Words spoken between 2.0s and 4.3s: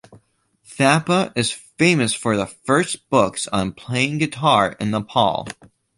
for the first books on playing